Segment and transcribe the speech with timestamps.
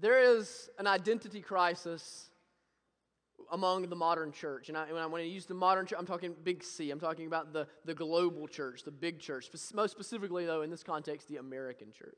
[0.00, 2.30] There is an identity crisis
[3.52, 4.68] among the modern church.
[4.68, 6.90] And I, when I, use the modern church, I'm talking big C.
[6.90, 9.48] I'm talking about the, the global church, the big church.
[9.74, 12.16] Most specifically, though, in this context, the American church.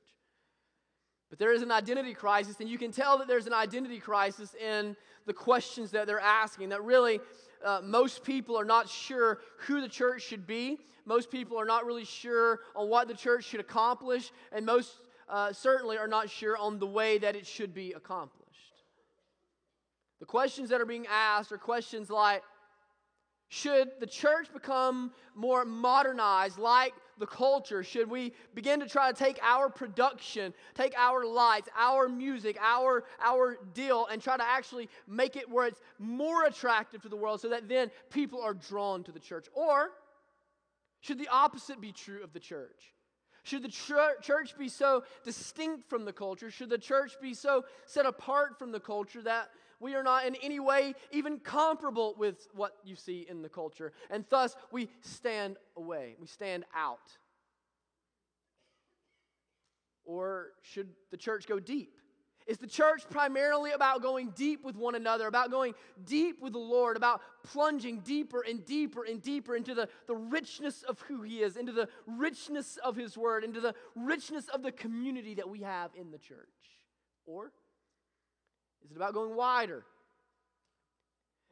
[1.31, 4.55] But there is an identity crisis, and you can tell that there's an identity crisis
[4.55, 4.95] in
[5.27, 6.69] the questions that they're asking.
[6.69, 7.21] That really,
[7.65, 10.79] uh, most people are not sure who the church should be.
[11.07, 14.93] Most people are not really sure on what the church should accomplish, and most
[15.29, 18.43] uh, certainly are not sure on the way that it should be accomplished.
[20.21, 22.43] The questions that are being asked are questions like
[23.49, 27.83] Should the church become more modernized like the culture?
[27.83, 33.05] Should we begin to try to take our production, take our lights, our music, our,
[33.21, 37.41] our deal, and try to actually make it where it's more attractive to the world
[37.41, 39.49] so that then people are drawn to the church?
[39.55, 39.91] Or
[41.01, 42.95] should the opposite be true of the church?
[43.43, 46.51] Should the church be so distinct from the culture?
[46.51, 49.51] Should the church be so set apart from the culture that
[49.83, 53.93] we are not in any way even comparable with what you see in the culture.
[54.11, 57.19] And thus, we stand away, we stand out.
[60.05, 61.99] Or should the church go deep?
[62.53, 65.73] Is the church primarily about going deep with one another, about going
[66.05, 70.83] deep with the Lord, about plunging deeper and deeper and deeper into the, the richness
[70.83, 74.71] of who He is, into the richness of His Word, into the richness of the
[74.71, 76.47] community that we have in the church?
[77.25, 77.53] Or
[78.85, 79.87] is it about going wider?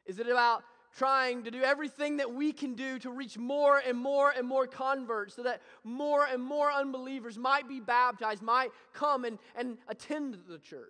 [0.05, 0.61] Is it about
[0.97, 4.67] trying to do everything that we can do to reach more and more and more
[4.67, 10.37] converts so that more and more unbelievers might be baptized, might come and, and attend
[10.47, 10.87] the church?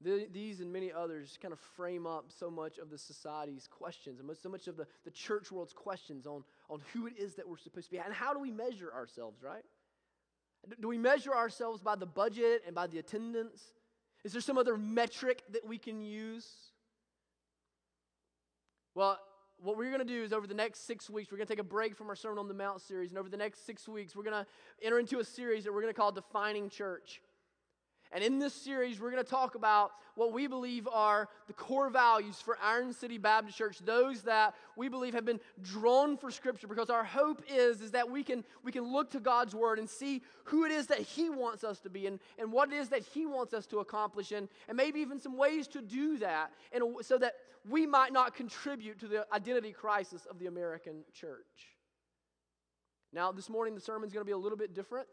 [0.00, 4.20] The, these and many others kind of frame up so much of the society's questions
[4.20, 7.48] and so much of the, the church world's questions on, on who it is that
[7.48, 9.64] we're supposed to be and how do we measure ourselves, right?
[10.80, 13.62] Do we measure ourselves by the budget and by the attendance?
[14.24, 16.46] Is there some other metric that we can use?
[18.94, 19.18] Well,
[19.60, 21.60] what we're going to do is over the next six weeks, we're going to take
[21.60, 23.10] a break from our Sermon on the Mount series.
[23.10, 24.46] And over the next six weeks, we're going to
[24.82, 27.20] enter into a series that we're going to call Defining Church.
[28.12, 31.90] And in this series, we're going to talk about what we believe are the core
[31.90, 36.66] values for Iron City Baptist Church, those that we believe have been drawn for Scripture,
[36.66, 39.88] because our hope is, is that we can, we can look to God's Word and
[39.88, 42.88] see who it is that He wants us to be and, and what it is
[42.88, 46.50] that He wants us to accomplish, and, and maybe even some ways to do that
[46.72, 47.34] and so that
[47.68, 51.76] we might not contribute to the identity crisis of the American church.
[53.12, 55.08] Now, this morning, the sermon is going to be a little bit different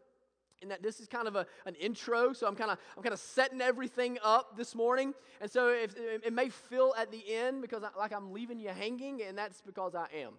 [0.62, 3.12] in that this is kind of a, an intro so i'm kind of i'm kind
[3.12, 5.14] of setting everything up this morning.
[5.40, 8.70] And so if, it may feel at the end because I, like i'm leaving you
[8.70, 10.34] hanging and that's because i am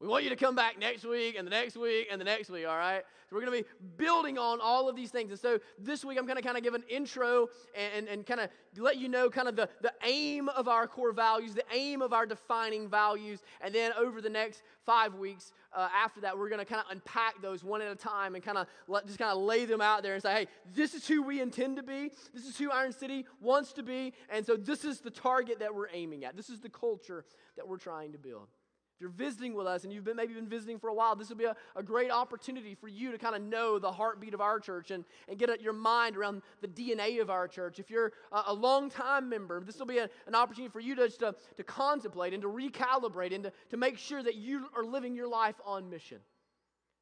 [0.00, 2.50] we want you to come back next week and the next week and the next
[2.50, 3.02] week, all right?
[3.30, 5.30] So we're going to be building on all of these things.
[5.30, 8.26] And so this week I'm going to kind of give an intro and, and, and
[8.26, 11.64] kind of let you know kind of the, the aim of our core values, the
[11.72, 13.40] aim of our defining values.
[13.60, 16.90] And then over the next five weeks uh, after that, we're going to kind of
[16.90, 19.80] unpack those one at a time and kind of let, just kind of lay them
[19.80, 22.10] out there and say, hey, this is who we intend to be.
[22.34, 24.12] This is who Iron City wants to be.
[24.28, 26.36] And so this is the target that we're aiming at.
[26.36, 27.24] This is the culture
[27.56, 28.48] that we're trying to build.
[28.94, 31.28] If you're visiting with us and you've been maybe been visiting for a while, this
[31.28, 34.40] will be a, a great opportunity for you to kind of know the heartbeat of
[34.40, 37.80] our church and, and get your mind around the DNA of our church.
[37.80, 40.94] If you're a, a long time member, this will be a, an opportunity for you
[40.94, 44.68] to, just to, to contemplate and to recalibrate and to, to make sure that you
[44.76, 46.18] are living your life on mission.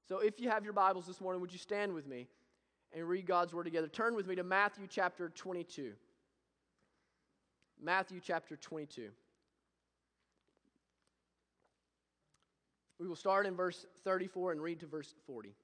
[0.08, 2.26] So if you have your Bibles this morning, would you stand with me
[2.94, 3.88] and read God's Word together?
[3.88, 5.92] Turn with me to Matthew chapter 22.
[7.82, 9.10] Matthew chapter 22.
[12.98, 15.54] We will start in verse 34 and read to verse 40.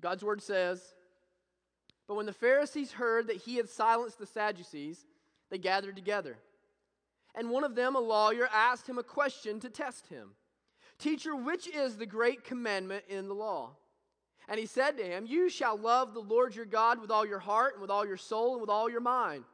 [0.00, 0.94] God's word says,
[2.06, 5.04] But when the Pharisees heard that he had silenced the Sadducees,
[5.50, 6.38] they gathered together.
[7.34, 10.30] And one of them, a lawyer, asked him a question to test him
[10.98, 13.72] Teacher, which is the great commandment in the law?
[14.48, 17.38] And he said to him, You shall love the Lord your God with all your
[17.38, 19.44] heart, and with all your soul, and with all your mind.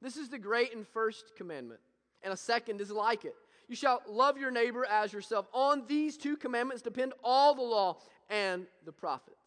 [0.00, 1.80] This is the great and first commandment.
[2.22, 3.34] And a second is like it
[3.72, 5.46] you shall love your neighbor as yourself.
[5.54, 7.96] On these two commandments depend all the law
[8.28, 9.38] and the prophets.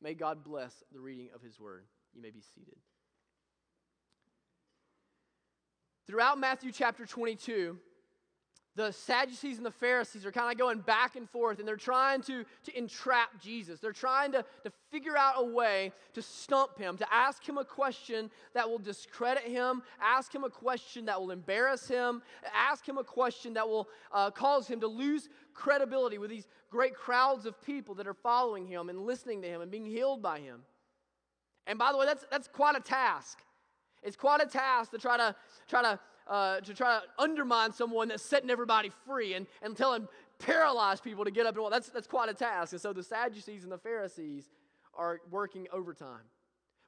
[0.00, 1.84] May God bless the reading of his word.
[2.14, 2.78] You may be seated.
[6.06, 7.76] Throughout Matthew chapter 22,
[8.76, 12.22] the Sadducees and the Pharisees are kind of going back and forth and they're trying
[12.22, 13.80] to, to entrap Jesus.
[13.80, 17.64] They're trying to, to figure out a way to stump him, to ask him a
[17.64, 22.22] question that will discredit him, ask him a question that will embarrass him,
[22.54, 26.94] ask him a question that will uh, cause him to lose credibility with these great
[26.94, 30.38] crowds of people that are following him and listening to him and being healed by
[30.38, 30.60] him.
[31.66, 33.38] And by the way, that's, that's quite a task.
[34.02, 35.34] It's quite a task to try to
[35.68, 40.08] try to uh, to try to undermine someone that's setting everybody free and, and telling
[40.38, 41.72] paralyzed people to get up and walk.
[41.72, 42.72] That's, that's quite a task.
[42.72, 44.48] And so the Sadducees and the Pharisees
[44.94, 46.24] are working overtime.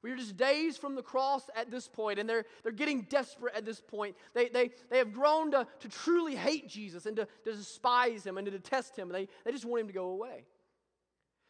[0.03, 3.55] We are just days from the cross at this point, and they're, they're getting desperate
[3.55, 4.17] at this point.
[4.35, 8.37] They, they, they have grown to, to truly hate Jesus and to, to despise him
[8.37, 9.11] and to detest him.
[9.11, 10.47] They, they just want him to go away.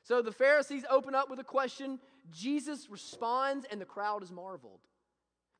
[0.02, 1.98] So the Pharisees open up with a question.
[2.30, 4.80] Jesus responds, and the crowd is marveled.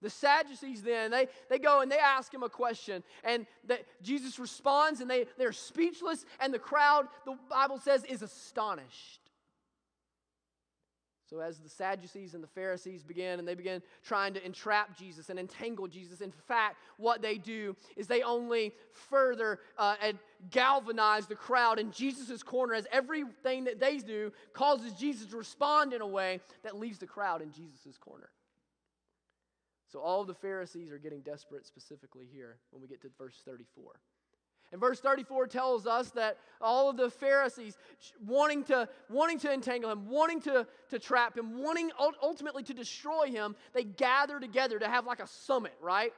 [0.02, 4.38] The Sadducees then, they, they go and they ask him a question, and the, Jesus
[4.38, 9.20] responds, and they, they're speechless, and the crowd, the Bible says, is astonished.
[11.30, 15.30] So, as the Sadducees and the Pharisees begin, and they begin trying to entrap Jesus
[15.30, 19.94] and entangle Jesus, in fact, what they do is they only further uh,
[20.50, 25.94] galvanize the crowd in Jesus' corner, as everything that they do causes Jesus to respond
[25.94, 28.28] in a way that leaves the crowd in Jesus' corner.
[29.92, 33.42] So all of the Pharisees are getting desperate specifically here when we get to verse
[33.44, 33.92] 34.
[34.72, 37.76] And verse 34 tells us that all of the Pharisees
[38.26, 41.90] wanting to, wanting to entangle him, wanting to, to trap him, wanting
[42.22, 46.14] ultimately to destroy him, they gather together to have like a summit, right?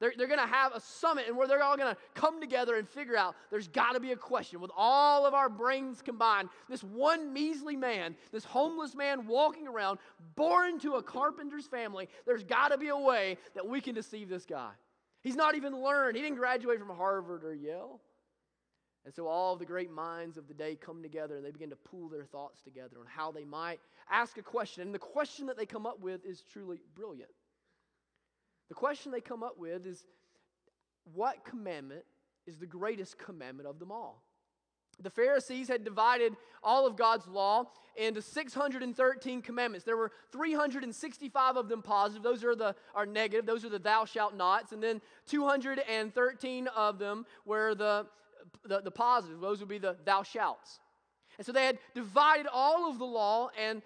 [0.00, 2.76] They're, they're going to have a summit and where they're all going to come together
[2.76, 4.60] and figure out there's got to be a question.
[4.60, 9.98] With all of our brains combined, this one measly man, this homeless man walking around,
[10.34, 14.28] born to a carpenter's family, there's got to be a way that we can deceive
[14.28, 14.70] this guy.
[15.22, 18.00] He's not even learned, he didn't graduate from Harvard or Yale.
[19.04, 21.76] And so all the great minds of the day come together and they begin to
[21.76, 23.80] pool their thoughts together on how they might
[24.10, 24.82] ask a question.
[24.82, 27.30] And the question that they come up with is truly brilliant.
[28.68, 30.04] The question they come up with is
[31.12, 32.04] what commandment
[32.46, 34.22] is the greatest commandment of them all?
[35.00, 37.64] The Pharisees had divided all of God's law
[37.96, 39.84] into 613 commandments.
[39.84, 42.22] There were 365 of them positive.
[42.22, 43.46] Those are the are negative.
[43.46, 44.72] Those are the thou shalt nots.
[44.72, 48.06] And then 213 of them were the,
[48.64, 49.40] the, the positive.
[49.40, 50.80] Those would be the thou shalts.
[51.38, 53.82] And so they had divided all of the law, and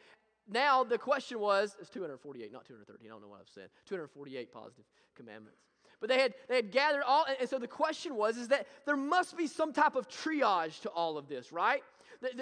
[0.48, 3.06] now the question was, it's 248, not 213.
[3.06, 3.68] I don't know what I've said.
[3.86, 4.84] 248 positive
[5.14, 5.60] commandments.
[6.00, 8.96] But they had, they had gathered all, and so the question was, is that there
[8.96, 11.82] must be some type of triage to all of this, right?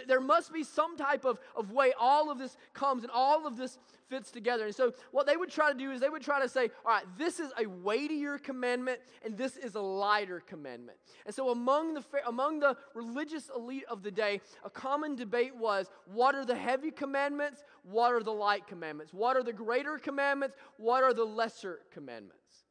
[0.07, 3.57] There must be some type of, of way all of this comes and all of
[3.57, 3.79] this
[4.09, 4.67] fits together.
[4.67, 6.93] And so, what they would try to do is they would try to say, all
[6.93, 10.99] right, this is a weightier commandment and this is a lighter commandment.
[11.25, 15.91] And so, among the, among the religious elite of the day, a common debate was
[16.07, 17.65] what are the heavy commandments?
[17.83, 19.13] What are the light commandments?
[19.13, 20.57] What are the greater commandments?
[20.77, 22.66] What are the lesser commandments?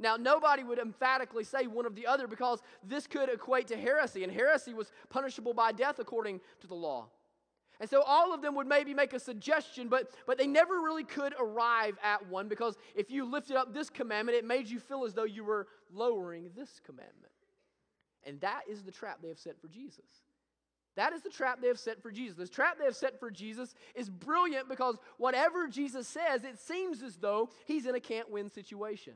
[0.00, 4.24] Now, nobody would emphatically say one of the other because this could equate to heresy,
[4.24, 7.08] and heresy was punishable by death according to the law.
[7.80, 11.04] And so all of them would maybe make a suggestion, but, but they never really
[11.04, 15.04] could arrive at one because if you lifted up this commandment, it made you feel
[15.04, 17.32] as though you were lowering this commandment.
[18.24, 20.04] And that is the trap they have set for Jesus.
[20.96, 22.36] That is the trap they have set for Jesus.
[22.36, 27.02] This trap they have set for Jesus is brilliant because whatever Jesus says, it seems
[27.02, 29.14] as though he's in a can't win situation.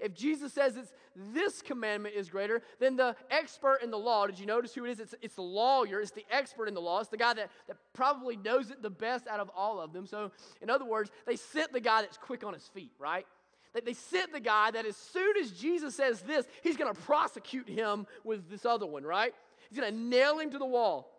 [0.00, 4.38] If Jesus says it's this commandment is greater, then the expert in the law, did
[4.38, 5.00] you notice who it is?
[5.00, 7.76] It's, it's the lawyer, it's the expert in the law, it's the guy that, that
[7.94, 10.06] probably knows it the best out of all of them.
[10.06, 10.30] So,
[10.60, 13.26] in other words, they sent the guy that's quick on his feet, right?
[13.74, 17.00] They, they sent the guy that as soon as Jesus says this, he's going to
[17.02, 19.32] prosecute him with this other one, right?
[19.70, 21.12] He's going to nail him to the wall.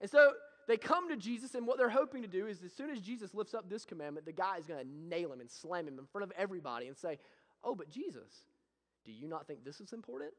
[0.00, 0.32] And so
[0.66, 3.34] they come to Jesus, and what they're hoping to do is as soon as Jesus
[3.34, 6.06] lifts up this commandment, the guy is going to nail him and slam him in
[6.06, 7.18] front of everybody and say,
[7.64, 8.44] Oh, but Jesus,
[9.04, 10.32] do you not think this is important?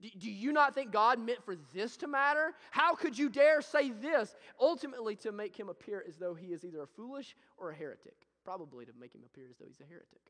[0.00, 2.52] Do, do you not think God meant for this to matter?
[2.70, 4.34] How could you dare say this?
[4.60, 8.16] Ultimately, to make him appear as though he is either a foolish or a heretic.
[8.44, 10.20] Probably to make him appear as though he's a heretic.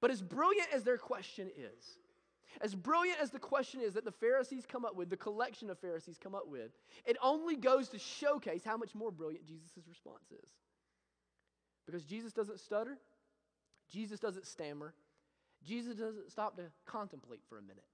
[0.00, 1.98] But as brilliant as their question is,
[2.60, 5.78] as brilliant as the question is that the Pharisees come up with, the collection of
[5.78, 6.70] Pharisees come up with,
[7.06, 10.50] it only goes to showcase how much more brilliant Jesus' response is.
[11.86, 12.98] Because Jesus doesn't stutter,
[13.90, 14.94] Jesus doesn't stammer,
[15.64, 17.84] Jesus doesn't stop to contemplate for a minute.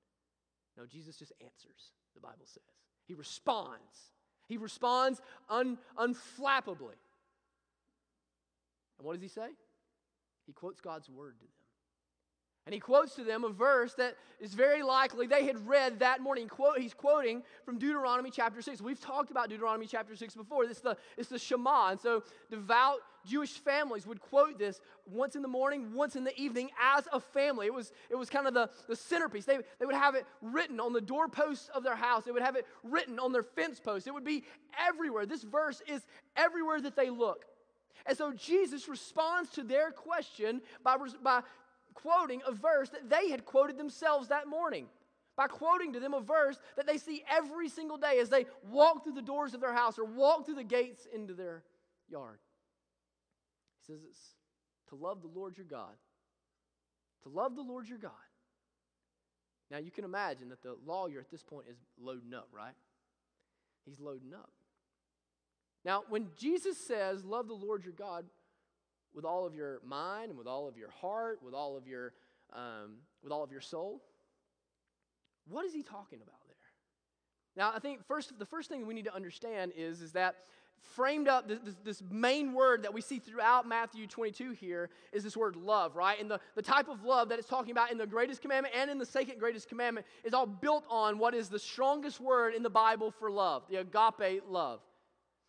[0.77, 2.63] No, Jesus just answers, the Bible says.
[3.07, 4.13] He responds.
[4.47, 6.97] He responds un, unflappably.
[8.99, 9.49] And what does he say?
[10.47, 11.58] He quotes God's word to them.
[12.69, 16.21] And he quotes to them a verse that is very likely they had read that
[16.21, 16.49] morning.
[16.49, 18.83] Quote, He's quoting from Deuteronomy chapter 6.
[18.83, 20.65] We've talked about Deuteronomy chapter 6 before.
[20.65, 21.93] It's the, it's the Shema.
[21.93, 26.39] And so devout Jewish families would quote this once in the morning, once in the
[26.39, 27.65] evening as a family.
[27.65, 29.47] It was, it was kind of the, the centerpiece.
[29.47, 32.57] They, they would have it written on the doorposts of their house, they would have
[32.57, 34.07] it written on their fence posts.
[34.07, 34.45] It would be
[34.79, 35.25] everywhere.
[35.25, 36.03] This verse is
[36.37, 37.47] everywhere that they look.
[38.05, 41.43] And so Jesus responds to their question by, by
[42.03, 44.87] quoting a verse that they had quoted themselves that morning.
[45.37, 49.05] By quoting to them a verse that they see every single day as they walk
[49.05, 51.63] through the doors of their house or walk through the gates into their
[52.09, 52.39] yard.
[53.81, 54.21] He says it's
[54.89, 55.95] to love the Lord your God.
[57.23, 58.11] To love the Lord your God.
[59.71, 62.75] Now you can imagine that the lawyer at this point is loading up, right?
[63.85, 64.51] He's loading up.
[65.85, 68.27] Now, when Jesus says, Love the Lord your God,
[69.15, 72.13] with all of your mind and with all of your heart, with all of your,
[72.53, 74.03] um, with all of your soul.
[75.49, 76.57] What is he talking about there?
[77.57, 80.37] Now, I think first, the first thing we need to understand is, is that
[80.95, 85.37] framed up this, this, main word that we see throughout matthew 22 here is this
[85.37, 88.07] word love right and the, the type of love that it's talking about in the
[88.07, 91.59] greatest commandment and in the second greatest commandment is all built on what is the
[91.59, 94.81] strongest word in the bible for love the agape love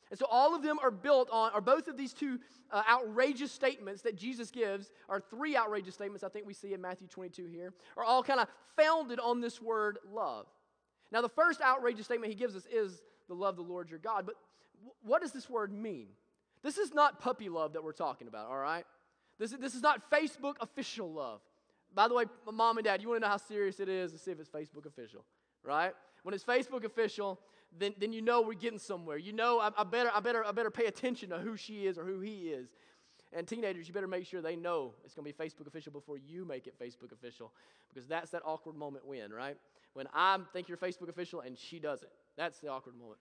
[0.10, 2.39] and so all of them are built on, or both of these two
[2.72, 6.82] uh, outrageous statements that Jesus gives, are three outrageous statements I think we see in
[6.82, 10.48] Matthew 22 here, are all kind of founded on this word love.
[11.12, 14.25] Now, the first outrageous statement he gives us is the love the Lord your God.
[14.25, 14.36] But
[14.78, 16.08] w- what does this word mean?
[16.63, 18.86] This is not puppy love that we're talking about, all right?
[19.38, 21.39] This is, this is not Facebook official love.
[21.94, 24.18] By the way, mom and dad, you want to know how serious it is to
[24.18, 25.24] see if it's Facebook official,
[25.63, 25.94] right?
[26.24, 27.39] When it's Facebook official,
[27.78, 29.18] then, then you know we're getting somewhere.
[29.18, 31.98] You know I, I, better, I, better, I better pay attention to who she is
[31.98, 32.70] or who he is.
[33.32, 36.18] And teenagers, you better make sure they know it's going to be Facebook official before
[36.18, 37.54] you make it Facebook official
[37.94, 39.56] because that's that awkward moment when, right?
[39.94, 42.12] When I think you're Facebook official and she doesn't.
[42.38, 43.20] That's the awkward moment.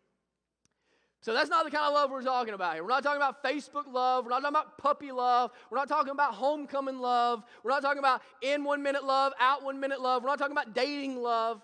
[1.20, 2.84] So that's not the kind of love we're talking about here.
[2.84, 4.24] We're not talking about Facebook love.
[4.24, 5.50] We're not talking about puppy love.
[5.68, 7.42] We're not talking about homecoming love.
[7.64, 10.22] We're not talking about in one minute love, out one minute love.
[10.22, 11.60] We're not talking about dating love.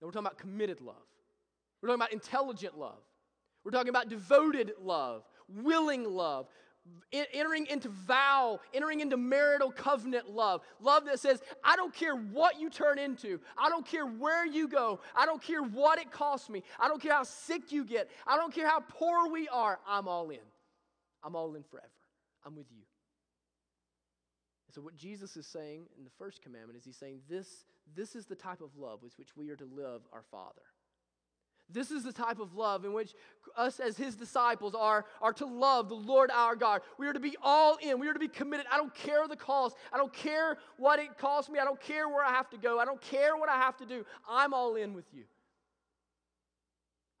[0.00, 0.94] No, we're talking about committed love.
[1.86, 2.98] We're talking about intelligent love.
[3.64, 6.48] We're talking about devoted love, willing love,
[7.12, 10.62] entering into vow, entering into marital covenant love.
[10.80, 13.38] Love that says, I don't care what you turn into.
[13.56, 14.98] I don't care where you go.
[15.14, 16.64] I don't care what it costs me.
[16.80, 18.10] I don't care how sick you get.
[18.26, 19.78] I don't care how poor we are.
[19.86, 20.38] I'm all in.
[21.22, 21.86] I'm all in forever.
[22.44, 22.82] I'm with you.
[24.74, 27.64] So, what Jesus is saying in the first commandment is He's saying, This,
[27.94, 30.62] this is the type of love with which we are to live our Father.
[31.68, 33.14] This is the type of love in which
[33.56, 36.82] us as his disciples are, are to love the Lord our God.
[36.98, 37.98] We are to be all in.
[37.98, 38.66] We are to be committed.
[38.70, 39.76] I don't care the cost.
[39.92, 41.58] I don't care what it costs me.
[41.58, 42.78] I don't care where I have to go.
[42.78, 44.04] I don't care what I have to do.
[44.28, 45.24] I'm all in with you.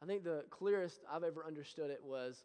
[0.02, 2.44] I think the clearest I've ever understood it was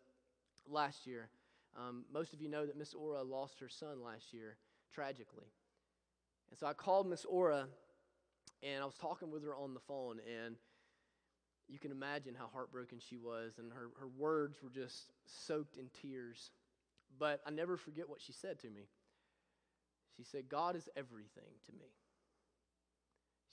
[0.68, 1.30] last year.
[1.78, 4.58] Um, most of you know that Miss Ora lost her son last year
[4.94, 5.46] tragically.
[6.50, 7.68] And so I called Miss Ora
[8.64, 10.56] and I was talking with her on the phone and
[11.68, 15.90] you can imagine how heartbroken she was, and her, her words were just soaked in
[16.02, 16.52] tears.
[17.20, 18.88] But I never forget what she said to me.
[20.18, 21.88] She said, God is everything to me.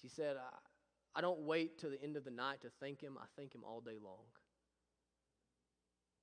[0.00, 3.16] She said, I, I don't wait till the end of the night to thank Him,
[3.18, 4.26] I thank Him all day long.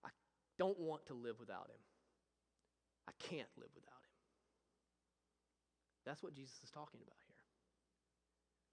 [0.06, 0.10] I
[0.58, 1.82] don't want to live without Him.
[3.08, 4.16] I can't live without Him.
[6.06, 7.36] That's what Jesus is talking about here.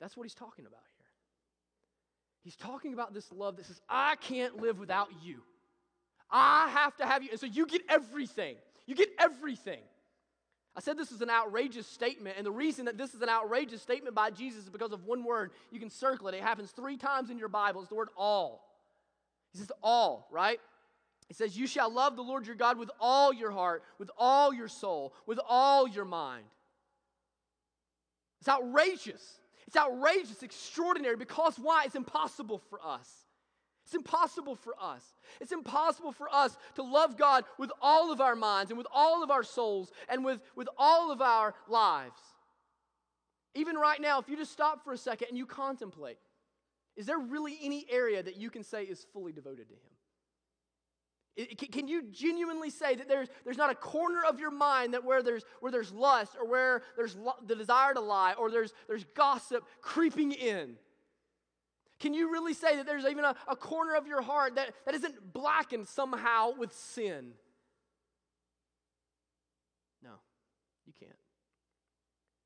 [0.00, 1.01] That's what He's talking about here.
[2.42, 5.42] He's talking about this love that says, I can't live without you.
[6.30, 7.30] I have to have you.
[7.30, 8.56] And so you get everything.
[8.86, 9.80] You get everything.
[10.74, 13.82] I said this is an outrageous statement, and the reason that this is an outrageous
[13.82, 15.50] statement by Jesus is because of one word.
[15.70, 16.34] You can circle it.
[16.34, 17.82] It happens three times in your Bible.
[17.82, 18.66] It's the word all.
[19.52, 20.58] He says all, right?
[21.28, 24.54] He says, You shall love the Lord your God with all your heart, with all
[24.54, 26.44] your soul, with all your mind.
[28.40, 29.38] It's outrageous.
[29.66, 31.84] It's outrageous, extraordinary, because why?
[31.86, 33.08] It's impossible for us.
[33.84, 35.02] It's impossible for us.
[35.40, 39.22] It's impossible for us to love God with all of our minds and with all
[39.22, 42.20] of our souls and with, with all of our lives.
[43.54, 46.18] Even right now, if you just stop for a second and you contemplate,
[46.96, 49.91] is there really any area that you can say is fully devoted to Him?
[51.36, 55.22] Can you genuinely say that there's, there's not a corner of your mind that where
[55.22, 59.04] there's, where there's lust or where there's lo- the desire to lie or there's, there's
[59.14, 60.76] gossip creeping in?
[62.00, 64.94] Can you really say that there's even a, a corner of your heart that, that
[64.94, 67.32] isn't blackened somehow with sin?
[70.02, 70.10] No,
[70.86, 71.12] you can't.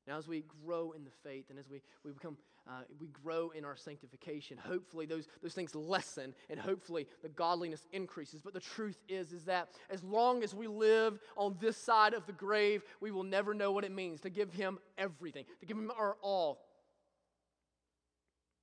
[0.07, 3.49] Now, as we grow in the faith and as we, we become, uh, we grow
[3.49, 8.41] in our sanctification, hopefully those, those things lessen and hopefully the godliness increases.
[8.41, 12.25] But the truth is, is that as long as we live on this side of
[12.25, 15.77] the grave, we will never know what it means to give Him everything, to give
[15.77, 16.61] Him our all.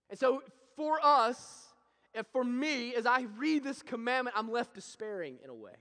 [0.09, 0.43] And so
[0.77, 1.69] for us,
[2.15, 5.73] and for me, as I read this commandment, I'm left despairing in a way.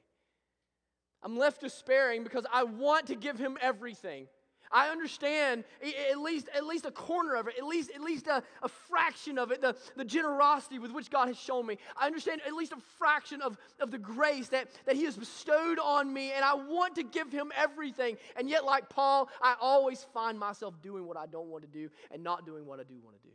[1.21, 4.27] I'm left despairing because I want to give Him everything.
[4.73, 5.63] I understand
[6.11, 9.37] at least, at least a corner of it, at least, at least a, a fraction
[9.37, 11.77] of it, the, the generosity with which God has shown me.
[11.95, 15.77] I understand at least a fraction of, of the grace that, that He has bestowed
[15.77, 18.17] on me, and I want to give Him everything.
[18.35, 21.89] And yet, like Paul, I always find myself doing what I don't want to do
[22.11, 23.33] and not doing what I do want to do.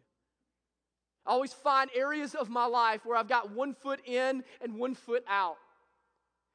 [1.24, 4.94] I always find areas of my life where I've got one foot in and one
[4.94, 5.56] foot out.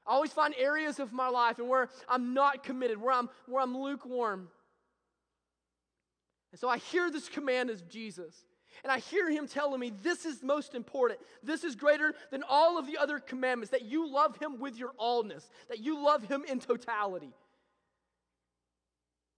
[0.05, 3.61] I always find areas of my life and where I'm not committed, where I'm, where
[3.61, 4.49] I'm lukewarm.
[6.53, 8.45] And so I hear this command of Jesus.
[8.83, 11.19] And I hear him telling me this is most important.
[11.41, 14.91] This is greater than all of the other commandments that you love him with your
[14.99, 17.33] allness, that you love him in totality.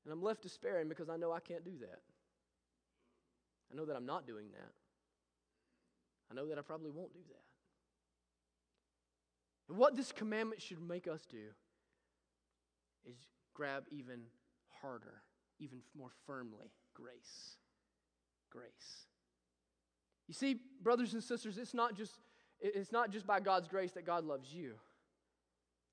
[0.04, 2.02] And I'm left despairing because I know I can't do that.
[3.72, 4.72] I know that I'm not doing that.
[6.30, 7.44] I know that I probably won't do that.
[9.70, 11.48] And what this commandment should make us do
[13.10, 13.16] is
[13.54, 14.20] grab even
[14.82, 15.22] harder,
[15.60, 17.58] even more firmly grace.
[18.50, 19.06] Grace.
[20.28, 22.14] You see, brothers and sisters, it's not just
[22.60, 24.76] it's not just by God's grace that God loves you.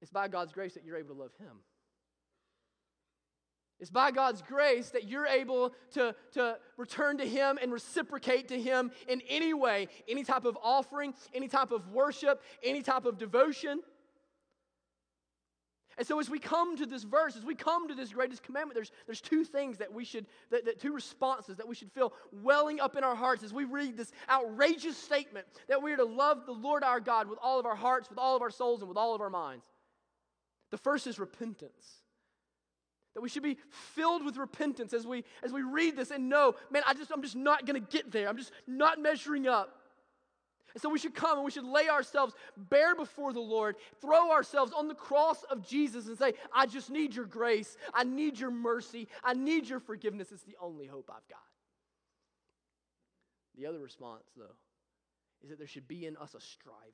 [0.01, 1.59] It's by God's grace that you're able to love him.
[3.83, 8.61] It's by God's grace that you're able to, to return to Him and reciprocate to
[8.61, 13.19] Him in any way, any type of offering, any type of worship, any type of
[13.19, 13.81] devotion.
[15.99, 18.75] And so, as we come to this verse, as we come to this greatest commandment,
[18.75, 22.15] there's, there's two things that we should, that, that, two responses that we should feel
[22.43, 26.05] welling up in our hearts as we read this outrageous statement that we are to
[26.05, 28.81] love the Lord our God with all of our hearts, with all of our souls,
[28.81, 29.67] and with all of our minds.
[30.71, 32.03] The first is repentance.
[33.15, 33.59] That we should be
[33.95, 37.21] filled with repentance as we as we read this and know, man, I just I'm
[37.21, 38.29] just not gonna get there.
[38.29, 39.82] I'm just not measuring up.
[40.75, 44.31] And so we should come and we should lay ourselves bare before the Lord, throw
[44.31, 47.77] ourselves on the cross of Jesus and say, I just need your grace.
[47.93, 49.09] I need your mercy.
[49.23, 50.33] I need your forgiveness.
[50.33, 51.39] It's the only hope I've got.
[53.57, 54.57] The other response, though,
[55.43, 56.93] is that there should be in us a striving.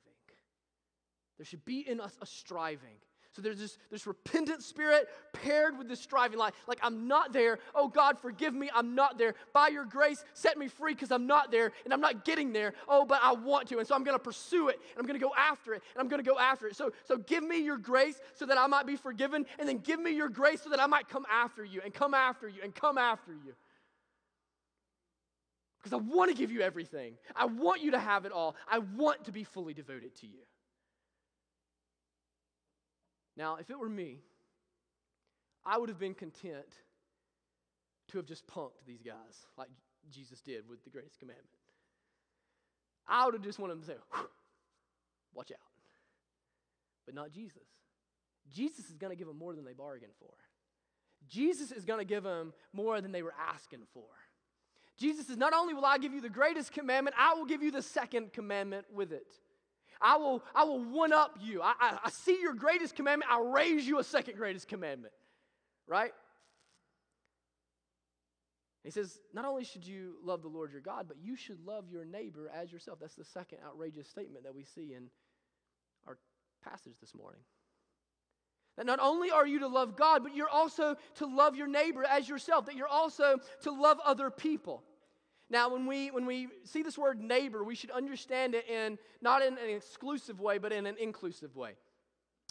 [1.37, 2.97] There should be in us a striving.
[3.39, 6.53] So there's this, this repentant spirit paired with this striving life.
[6.67, 7.59] Like, I'm not there.
[7.73, 8.69] Oh, God, forgive me.
[8.75, 9.33] I'm not there.
[9.53, 12.73] By your grace, set me free because I'm not there and I'm not getting there.
[12.89, 13.77] Oh, but I want to.
[13.77, 16.01] And so I'm going to pursue it and I'm going to go after it and
[16.01, 16.75] I'm going to go after it.
[16.75, 19.45] So, so give me your grace so that I might be forgiven.
[19.57, 22.13] And then give me your grace so that I might come after you and come
[22.13, 23.53] after you and come after you.
[25.81, 27.13] Because I want to give you everything.
[27.37, 28.57] I want you to have it all.
[28.69, 30.41] I want to be fully devoted to you.
[33.39, 34.17] Now, if it were me,
[35.65, 36.67] I would have been content
[38.09, 39.69] to have just punked these guys like
[40.11, 41.47] Jesus did with the greatest commandment.
[43.07, 43.95] I would have just wanted them to say,
[45.33, 45.57] watch out.
[47.05, 47.63] But not Jesus.
[48.51, 50.33] Jesus is going to give them more than they bargained for.
[51.29, 54.03] Jesus is going to give them more than they were asking for.
[54.97, 57.71] Jesus says, Not only will I give you the greatest commandment, I will give you
[57.71, 59.27] the second commandment with it.
[60.01, 61.61] I will, I will one up you.
[61.61, 63.31] I, I, I see your greatest commandment.
[63.31, 65.13] I'll raise you a second greatest commandment.
[65.87, 66.11] Right?
[68.83, 71.85] He says, not only should you love the Lord your God, but you should love
[71.91, 72.99] your neighbor as yourself.
[72.99, 75.09] That's the second outrageous statement that we see in
[76.07, 76.17] our
[76.63, 77.41] passage this morning.
[78.77, 82.05] That not only are you to love God, but you're also to love your neighbor
[82.05, 84.83] as yourself, that you're also to love other people.
[85.49, 89.41] Now, when we, when we see this word neighbor, we should understand it in not
[89.41, 91.71] in an exclusive way, but in an inclusive way.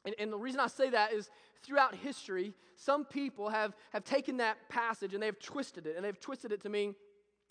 [0.04, 1.30] And, and, the reason I say that is
[1.62, 6.18] throughout history, some people have, have taken that passage and they've twisted it, and they've
[6.18, 6.94] twisted it to mean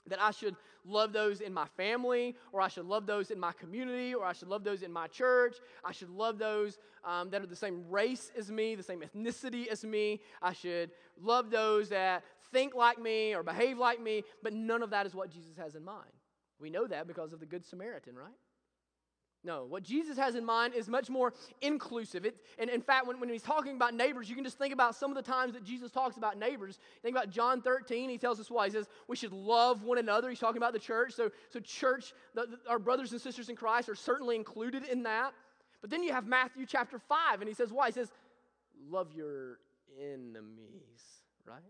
[0.08, 0.56] that I should
[0.86, 4.34] love those in my family, or I should love those in my community, or I
[4.34, 5.58] should love those in my church.
[5.84, 9.68] I should love those um, that are the same race as me, the same ethnicity
[9.68, 10.22] as me.
[10.42, 14.92] I should love those that think like me or behave like me, but none of
[14.92, 16.12] that is what Jesus has in mind.
[16.60, 18.34] We know that because of the Good Samaritan, right?
[19.44, 22.26] No, what Jesus has in mind is much more inclusive.
[22.26, 24.96] It, and in fact, when, when he's talking about neighbors, you can just think about
[24.96, 26.80] some of the times that Jesus talks about neighbors.
[27.02, 28.10] Think about John 13.
[28.10, 28.66] He tells us why.
[28.66, 30.30] He says we should love one another.
[30.30, 31.14] He's talking about the church.
[31.14, 35.04] So, so church, the, the, our brothers and sisters in Christ are certainly included in
[35.04, 35.34] that.
[35.82, 37.88] But then you have Matthew chapter 5, and he says why?
[37.88, 38.12] He says,
[38.90, 39.60] love your
[39.98, 41.04] enemies,
[41.46, 41.62] right?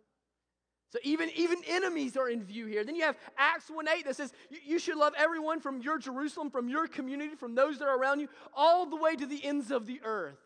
[0.90, 2.84] So even, even enemies are in view here.
[2.84, 5.98] Then you have Acts 1 8 that says you, you should love everyone from your
[5.98, 9.44] Jerusalem, from your community, from those that are around you, all the way to the
[9.44, 10.38] ends of the earth.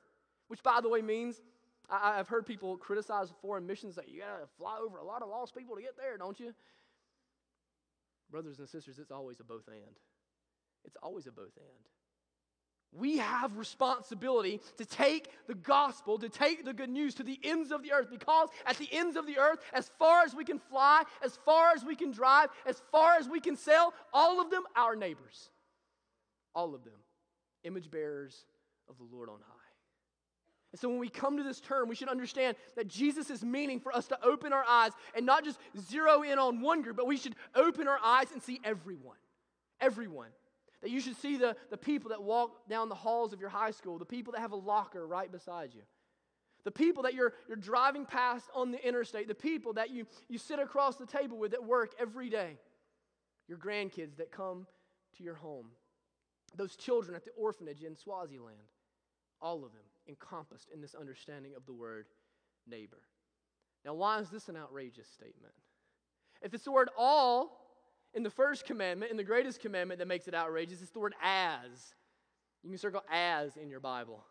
[0.47, 1.41] Which, by the way, means
[1.89, 5.29] I, have heard people criticize foreign missions that you gotta fly over a lot of
[5.29, 6.53] lost people to get there, don't you?
[8.31, 9.95] Brothers and sisters, it's always a both and.
[10.85, 11.87] It's always a both and.
[12.93, 17.71] We have responsibility to take the gospel, to take the good news to the ends
[17.71, 20.59] of the earth because at the ends of the earth, as far as we can
[20.59, 24.49] fly, as far as we can drive, as far as we can sail, all of
[24.51, 25.49] them our neighbors.
[26.53, 26.99] All of them.
[27.63, 28.43] Image bearers
[28.89, 29.61] of the Lord on high.
[30.73, 33.79] And so when we come to this term, we should understand that Jesus is meaning
[33.79, 37.07] for us to open our eyes and not just zero in on one group, but
[37.07, 39.17] we should open our eyes and see everyone.
[39.79, 40.29] Everyone.
[40.81, 43.71] That you should see the, the people that walk down the halls of your high
[43.71, 45.81] school, the people that have a locker right beside you,
[46.63, 50.37] the people that you're, you're driving past on the interstate, the people that you, you
[50.37, 52.57] sit across the table with at work every day,
[53.47, 54.65] your grandkids that come
[55.17, 55.67] to your home,
[56.55, 58.57] those children at the orphanage in Swaziland,
[59.41, 62.07] all of them encompassed in this understanding of the word
[62.67, 63.01] neighbor.
[63.85, 65.53] Now, why is this an outrageous statement?
[66.41, 67.60] If it's the word all,
[68.13, 71.15] in the first commandment, in the greatest commandment that makes it outrageous, it's the word
[71.23, 71.93] as.
[72.63, 74.23] You can circle as in your Bible.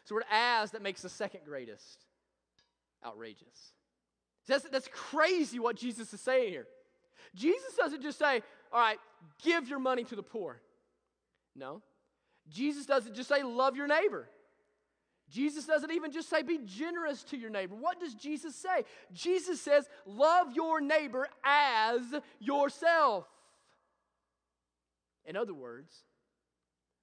[0.00, 2.04] It's the word as that makes the second greatest
[3.04, 3.72] outrageous.
[4.46, 6.66] That's, that's crazy what Jesus is saying here.
[7.34, 8.42] Jesus doesn't just say,
[8.72, 8.98] all right,
[9.42, 10.60] give your money to the poor.
[11.56, 11.82] No.
[12.48, 14.28] Jesus doesn't just say, love your neighbor.
[15.30, 17.74] Jesus doesn't even just say, be generous to your neighbor.
[17.74, 18.84] What does Jesus say?
[19.12, 22.02] Jesus says, love your neighbor as
[22.38, 23.26] yourself.
[25.24, 25.92] In other words,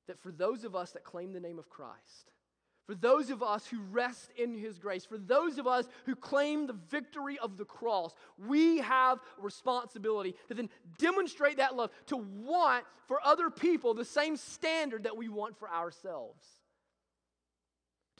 [0.08, 2.32] that for those of us that claim the name of Christ,
[2.86, 6.68] for those of us who rest in his grace, for those of us who claim
[6.68, 12.18] the victory of the cross, we have a responsibility to then demonstrate that love, to
[12.18, 16.46] want for other people the same standard that we want for ourselves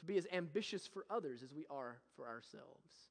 [0.02, 3.08] to be as ambitious for others as we are for ourselves.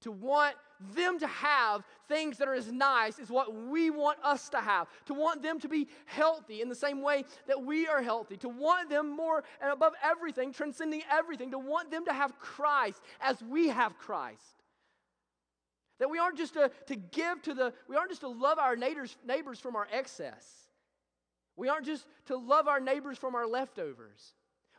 [0.00, 0.56] To want
[0.96, 4.88] them to have things that are as nice as what we want us to have.
[5.06, 8.36] To want them to be healthy in the same way that we are healthy.
[8.38, 11.52] To want them more and above everything, transcending everything.
[11.52, 14.64] To want them to have Christ as we have Christ.
[16.00, 18.74] That we aren't just to, to give to the, we aren't just to love our
[18.74, 20.44] neighbors, neighbors from our excess.
[21.54, 24.32] We aren't just to love our neighbors from our leftovers.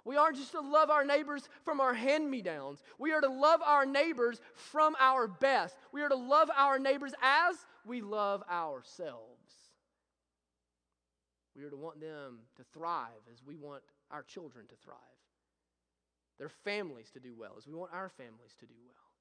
[0.05, 2.83] We aren't just to love our neighbors from our hand me downs.
[2.99, 5.75] We are to love our neighbors from our best.
[5.91, 9.29] We are to love our neighbors as we love ourselves.
[11.55, 14.97] We are to want them to thrive as we want our children to thrive,
[16.37, 19.12] their families to do well as we want our families to do well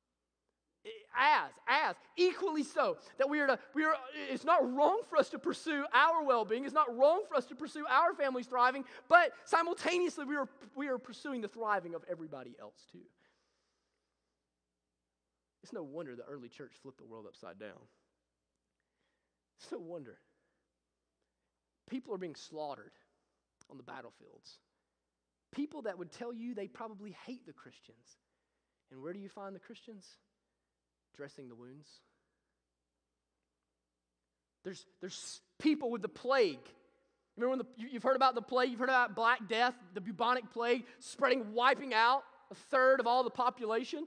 [1.18, 3.94] as as equally so that we are to we are
[4.30, 7.54] it's not wrong for us to pursue our well-being it's not wrong for us to
[7.54, 12.54] pursue our families thriving but simultaneously we are we are pursuing the thriving of everybody
[12.60, 12.98] else too.
[15.62, 17.78] It's no wonder the early church flipped the world upside down.
[19.60, 20.18] It's no wonder.
[21.88, 22.92] People are being slaughtered
[23.70, 24.58] on the battlefields.
[25.54, 28.18] People that would tell you they probably hate the christians.
[28.90, 30.16] And where do you find the christians
[31.16, 31.88] dressing the wounds.
[34.64, 36.60] There's, there's people with the plague.
[37.36, 38.70] Remember when the, you've heard about the plague?
[38.70, 43.24] You've heard about Black Death, the bubonic plague, spreading, wiping out a third of all
[43.24, 44.06] the population?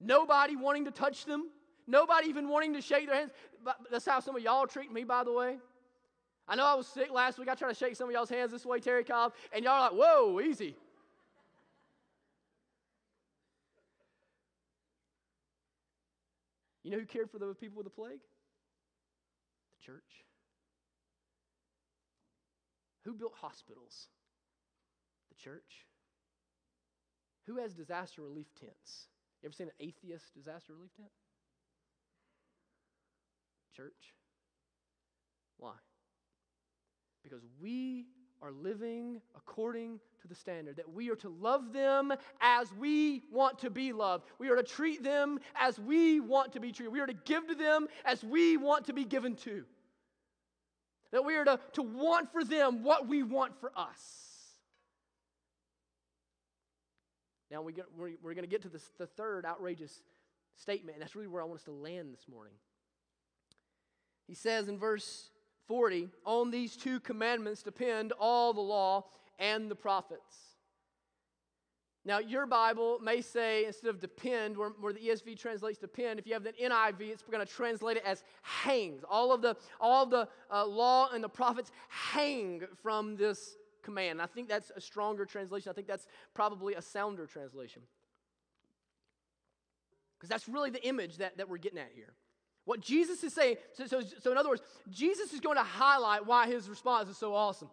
[0.00, 1.44] Nobody wanting to touch them.
[1.86, 3.30] Nobody even wanting to shake their hands.
[3.90, 5.58] That's how some of y'all treat me, by the way.
[6.48, 7.48] I know I was sick last week.
[7.48, 9.90] I tried to shake some of y'all's hands this way, Terry Cobb, and y'all are
[9.90, 10.76] like, whoa, easy.
[16.86, 18.20] You know who cared for the people with the plague?
[19.72, 20.24] The church.
[23.04, 24.06] Who built hospitals?
[25.30, 25.84] The church.
[27.48, 29.08] Who has disaster relief tents?
[29.42, 31.10] You ever seen an atheist disaster relief tent?
[33.76, 34.14] Church.
[35.56, 35.72] Why?
[37.24, 38.06] Because we
[38.42, 43.58] are living according to the standard, that we are to love them as we want
[43.60, 44.24] to be loved.
[44.38, 46.92] We are to treat them as we want to be treated.
[46.92, 49.64] We are to give to them as we want to be given to.
[51.12, 54.26] That we are to, to want for them what we want for us.
[57.50, 60.02] Now we get, we're, we're going to get to this, the third outrageous
[60.56, 62.54] statement, and that's really where I want us to land this morning.
[64.26, 65.30] He says in verse
[65.66, 69.04] 40 On these two commandments depend all the law
[69.38, 70.56] and the prophets.
[72.06, 76.26] Now, your Bible may say, instead of depend, where, where the ESV translates depend, if
[76.26, 79.02] you have the NIV, it's going to translate it as hangs.
[79.10, 84.22] All of the, all of the uh, law and the prophets hang from this command.
[84.22, 85.68] I think that's a stronger translation.
[85.68, 87.82] I think that's probably a sounder translation.
[90.16, 92.14] Because that's really the image that, that we're getting at here.
[92.66, 96.26] What Jesus is saying, so, so, so in other words, Jesus is going to highlight
[96.26, 97.70] why his response is so awesome.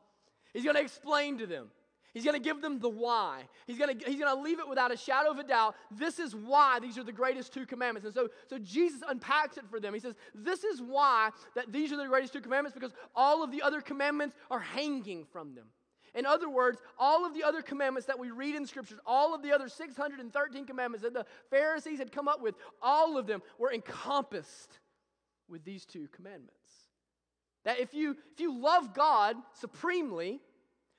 [0.53, 1.69] He's going to explain to them.
[2.13, 3.41] He's going to give them the why.
[3.65, 5.75] He's going to, he's going to leave it without a shadow of a doubt.
[5.89, 8.05] This is why these are the greatest two commandments.
[8.05, 9.95] And so, so Jesus unpacks it for them.
[9.95, 13.51] He says, This is why that these are the greatest two commandments because all of
[13.51, 15.65] the other commandments are hanging from them.
[16.13, 19.41] In other words, all of the other commandments that we read in Scripture, all of
[19.41, 23.73] the other 613 commandments that the Pharisees had come up with, all of them were
[23.73, 24.79] encompassed
[25.49, 26.53] with these two commandments.
[27.65, 30.41] That if you, if you love God supremely,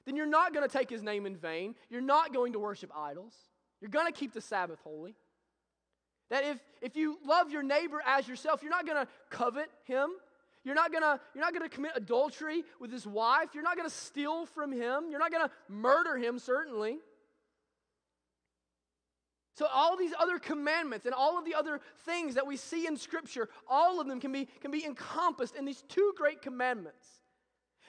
[0.07, 1.75] then you're not going to take his name in vain.
[1.91, 3.35] You're not going to worship idols.
[3.81, 5.15] You're going to keep the Sabbath holy.
[6.31, 10.11] That if, if you love your neighbor as yourself, you're not going to covet him.
[10.65, 13.51] You're not gonna, you're not gonna commit adultery with his wife.
[13.53, 15.11] You're not gonna steal from him.
[15.11, 16.97] You're not gonna murder him, certainly.
[19.55, 22.97] So, all these other commandments and all of the other things that we see in
[22.97, 27.07] Scripture, all of them can be, can be encompassed in these two great commandments.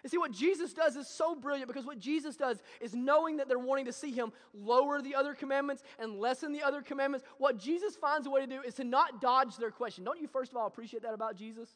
[0.03, 3.47] And see, what Jesus does is so brilliant because what Jesus does is knowing that
[3.47, 7.25] they're wanting to see him lower the other commandments and lessen the other commandments.
[7.39, 10.03] What Jesus finds a way to do is to not dodge their question.
[10.03, 11.69] Don't you, first of all, appreciate that about Jesus?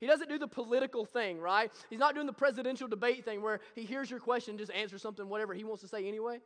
[0.00, 1.70] He doesn't do the political thing, right?
[1.90, 5.28] He's not doing the presidential debate thing where he hears your question, just answer something,
[5.28, 6.40] whatever he wants to say anyway.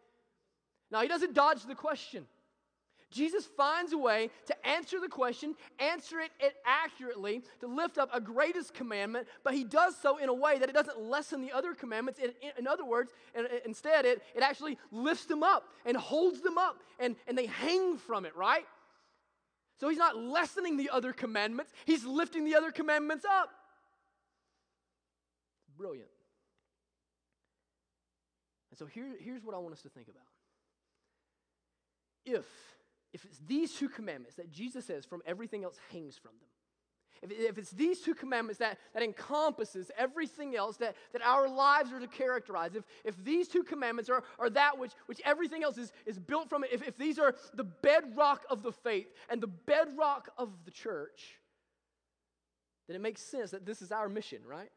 [0.90, 2.26] Now, he doesn't dodge the question.
[3.11, 8.09] Jesus finds a way to answer the question, answer it, it, accurately, to lift up
[8.12, 11.51] a greatest commandment, but he does so in a way that it doesn't lessen the
[11.51, 12.20] other commandments.
[12.20, 13.12] In, in, in other words,
[13.64, 17.99] instead, it, it actually lifts them up and holds them up, and, and they hang
[17.99, 18.64] from it, right?
[19.81, 23.51] So he's not lessening the other commandments, he's lifting the other commandments up.
[25.77, 26.11] Brilliant.
[28.70, 30.23] And so here, here's what I want us to think about.
[32.25, 32.44] If
[33.12, 36.49] if it's these two commandments that Jesus says from everything else hangs from them,
[37.23, 41.92] if, if it's these two commandments that, that encompasses everything else that, that our lives
[41.92, 45.77] are to characterize, if, if these two commandments are, are that which, which everything else
[45.77, 49.49] is, is built from, if, if these are the bedrock of the faith and the
[49.49, 51.38] bedrock of the church,
[52.87, 54.70] then it makes sense that this is our mission, right?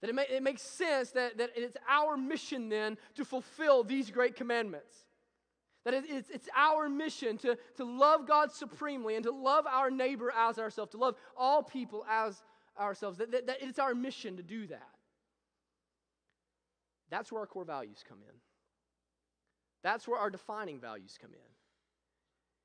[0.00, 4.36] That it, it makes sense that, that it's our mission then to fulfill these great
[4.36, 4.94] commandments.
[5.84, 10.32] That it's, it's our mission to, to love God supremely and to love our neighbor
[10.36, 12.42] as ourselves, to love all people as
[12.78, 13.18] ourselves.
[13.18, 14.88] That, that, that it's our mission to do that.
[17.10, 18.34] That's where our core values come in.
[19.82, 21.52] That's where our defining values come in.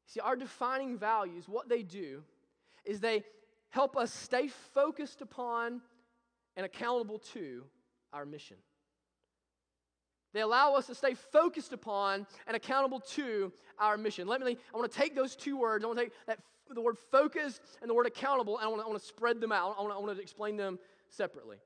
[0.05, 2.23] See, our defining values, what they do
[2.85, 3.23] is they
[3.69, 5.81] help us stay focused upon
[6.55, 7.63] and accountable to
[8.13, 8.57] our mission.
[10.37, 14.27] They allow us to stay focused upon and accountable to our mission.
[14.27, 16.37] Let me, I want to take those two words, I want to take that,
[16.69, 19.41] the word focused and the word accountable, and I want to, I want to spread
[19.41, 19.75] them out.
[19.79, 20.77] I want, to, I want to explain them
[21.09, 21.57] separately.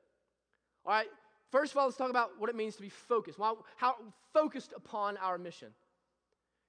[0.86, 1.10] All right,
[1.52, 3.38] first of all, let's talk about what it means to be focused.
[3.38, 3.96] How, how
[4.34, 5.68] focused upon our mission.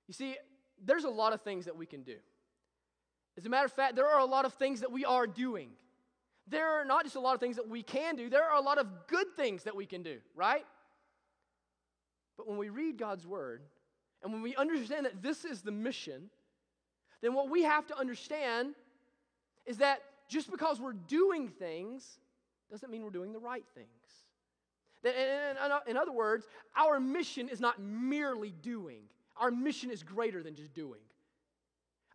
[0.09, 0.35] You see,
[0.85, 2.17] there's a lot of things that we can do.
[3.39, 5.69] As a matter of fact, there are a lot of things that we are doing.
[6.49, 8.61] There are not just a lot of things that we can do, there are a
[8.61, 10.65] lot of good things that we can do, right?
[12.37, 13.63] But when we read God's word
[14.23, 16.31] and when we understand that this is the mission,
[17.21, 18.75] then what we have to understand
[19.67, 22.19] is that just because we're doing things
[22.71, 23.89] doesn't mean we're doing the right things.
[25.87, 29.03] In other words, our mission is not merely doing,
[29.37, 31.01] our mission is greater than just doing.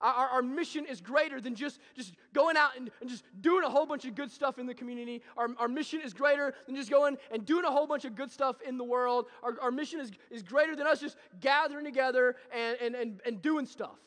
[0.02, 3.70] Our, our, mission is greater than just, just going out and, and just doing a
[3.70, 5.24] whole bunch of good stuff in the community.
[5.36, 8.32] Our, our mission is greater than just going and doing a whole bunch of good
[8.32, 9.26] stuff in the world.
[9.42, 13.42] Our, our mission is, is greater than us just gathering together and, and, and, and
[13.42, 13.98] doing stuff.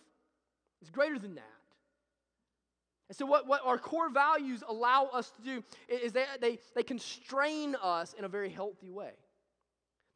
[0.81, 1.45] It's greater than that.
[3.09, 6.85] And so, what, what our core values allow us to do is they, they, they
[6.85, 9.11] constrain us in a very healthy way.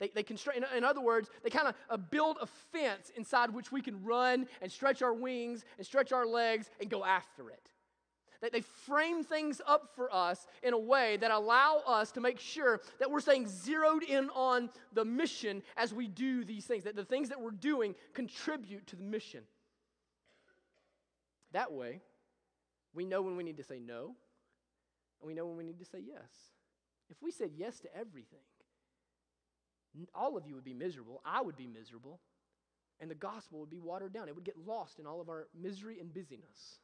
[0.00, 3.70] They, they constrain, in other words, they kind of uh, build a fence inside which
[3.70, 7.70] we can run and stretch our wings and stretch our legs and go after it.
[8.40, 12.40] They, they frame things up for us in a way that allow us to make
[12.40, 16.96] sure that we're staying zeroed in on the mission as we do these things, that
[16.96, 19.44] the things that we're doing contribute to the mission.
[21.52, 22.00] That way,
[22.92, 24.16] we know when we need to say no,
[25.20, 26.32] and we know when we need to say yes.
[27.08, 28.40] If we said yes to everything,
[30.14, 31.20] all of you would be miserable.
[31.24, 32.20] I would be miserable.
[33.00, 34.28] and the gospel would be watered down.
[34.28, 36.78] It would get lost in all of our misery and busyness.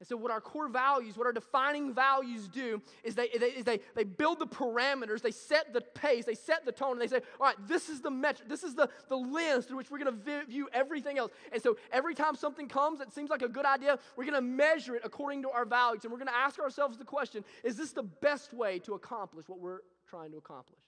[0.00, 3.64] And so, what our core values, what our defining values do, is they, they, is
[3.64, 7.06] they, they build the parameters, they set the pace, they set the tone, and they
[7.06, 9.98] say, all right, this is the metric, this is the, the lens through which we're
[9.98, 11.32] going to view everything else.
[11.52, 14.40] And so, every time something comes that seems like a good idea, we're going to
[14.40, 16.04] measure it according to our values.
[16.04, 19.50] And we're going to ask ourselves the question is this the best way to accomplish
[19.50, 20.80] what we're trying to accomplish?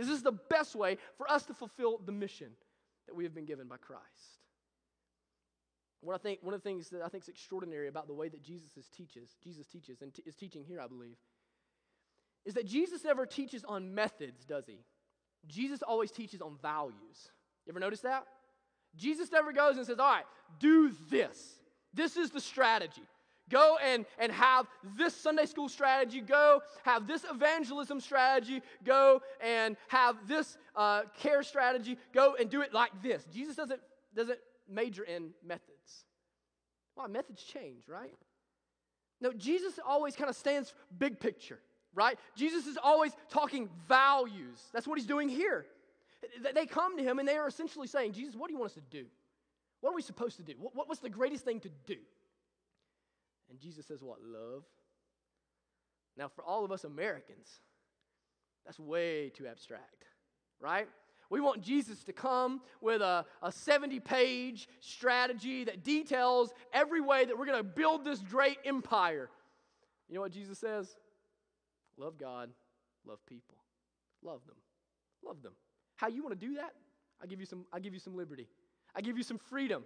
[0.00, 2.48] This is the best way for us to fulfill the mission
[3.06, 4.40] that we have been given by Christ?
[6.00, 8.30] What I think, one of the things that I think is extraordinary about the way
[8.30, 11.16] that Jesus teaches, Jesus teaches and t- is teaching here, I believe,
[12.46, 14.78] is that Jesus never teaches on methods, does he?
[15.46, 17.28] Jesus always teaches on values.
[17.66, 18.24] You ever notice that?
[18.96, 20.24] Jesus never goes and says, All right,
[20.58, 21.60] do this.
[21.92, 23.02] This is the strategy.
[23.50, 26.20] Go and, and have this Sunday school strategy.
[26.20, 28.62] Go have this evangelism strategy.
[28.84, 31.98] Go and have this uh, care strategy.
[32.12, 33.24] Go and do it like this.
[33.32, 33.80] Jesus doesn't,
[34.14, 36.04] doesn't major in methods.
[36.94, 37.08] Why?
[37.08, 38.16] Methods change, right?
[39.20, 41.58] No, Jesus always kind of stands big picture,
[41.94, 42.18] right?
[42.36, 44.60] Jesus is always talking values.
[44.72, 45.66] That's what he's doing here.
[46.54, 48.74] They come to him and they are essentially saying, Jesus, what do you want us
[48.74, 49.06] to do?
[49.80, 50.54] What are we supposed to do?
[50.58, 51.96] What, What's the greatest thing to do?
[53.50, 54.18] And Jesus says, What?
[54.22, 54.64] Love.
[56.16, 57.60] Now, for all of us Americans,
[58.64, 60.04] that's way too abstract,
[60.60, 60.88] right?
[61.30, 67.24] We want Jesus to come with a, a 70 page strategy that details every way
[67.24, 69.30] that we're going to build this great empire.
[70.08, 70.96] You know what Jesus says?
[71.96, 72.50] Love God,
[73.06, 73.56] love people,
[74.22, 74.56] love them,
[75.24, 75.52] love them.
[75.96, 76.72] How you want to do that?
[77.22, 77.66] I give you some.
[77.72, 78.48] I give you some liberty.
[78.94, 79.84] I give you some freedom.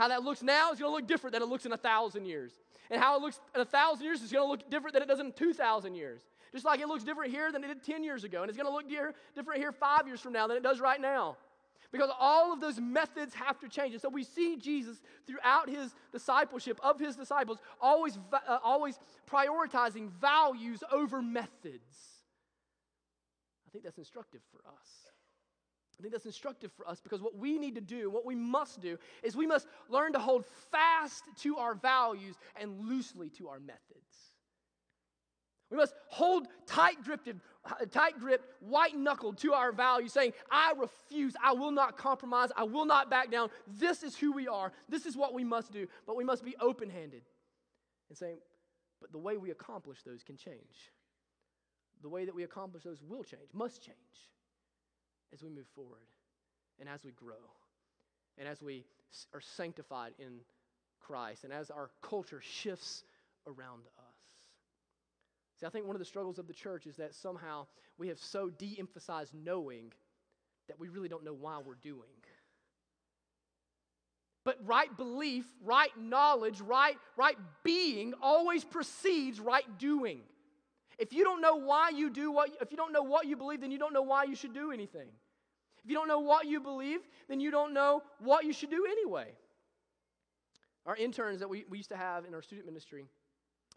[0.00, 2.24] How that looks now is going to look different than it looks in a thousand
[2.24, 2.52] years,
[2.90, 5.08] and how it looks in a thousand years is going to look different than it
[5.08, 6.22] does in two thousand years.
[6.52, 8.40] Just like it looks different here than it did 10 years ago.
[8.40, 8.88] And it's going to look
[9.36, 11.36] different here five years from now than it does right now.
[11.92, 13.92] Because all of those methods have to change.
[13.92, 14.96] And so we see Jesus
[15.28, 18.98] throughout his discipleship of his disciples always, uh, always
[19.30, 21.94] prioritizing values over methods.
[23.68, 25.09] I think that's instructive for us.
[26.00, 28.80] I think that's instructive for us because what we need to do, what we must
[28.80, 33.60] do, is we must learn to hold fast to our values and loosely to our
[33.60, 33.80] methods.
[35.70, 37.28] We must hold tight gripped,
[37.92, 42.64] tight gripped, white knuckled to our values, saying, I refuse, I will not compromise, I
[42.64, 43.50] will not back down.
[43.68, 45.86] This is who we are, this is what we must do.
[46.06, 47.22] But we must be open handed
[48.08, 48.38] and saying,
[49.02, 50.92] but the way we accomplish those can change.
[52.00, 53.98] The way that we accomplish those will change, must change
[55.32, 56.06] as we move forward
[56.78, 57.34] and as we grow
[58.38, 58.84] and as we
[59.34, 60.40] are sanctified in
[61.00, 63.04] Christ and as our culture shifts
[63.46, 64.10] around us.
[65.58, 67.66] See, I think one of the struggles of the church is that somehow
[67.98, 69.92] we have so de emphasized knowing
[70.68, 72.08] that we really don't know why we're doing.
[74.44, 80.22] But right belief, right knowledge, right, right being always precedes right doing.
[81.00, 83.62] If you don't know why you do what, if you don't know what you believe,
[83.62, 85.08] then you don't know why you should do anything.
[85.82, 88.86] If you don't know what you believe, then you don't know what you should do
[88.86, 89.28] anyway.
[90.84, 93.06] Our interns that we, we used to have in our student ministry,